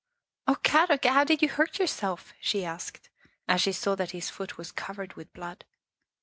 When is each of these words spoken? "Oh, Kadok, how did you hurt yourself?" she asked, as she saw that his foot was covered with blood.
"Oh, 0.47 0.55
Kadok, 0.63 1.05
how 1.05 1.23
did 1.23 1.43
you 1.43 1.47
hurt 1.47 1.77
yourself?" 1.77 2.33
she 2.41 2.65
asked, 2.65 3.07
as 3.47 3.61
she 3.61 3.71
saw 3.71 3.93
that 3.93 4.09
his 4.17 4.31
foot 4.31 4.57
was 4.57 4.71
covered 4.71 5.13
with 5.13 5.31
blood. 5.31 5.63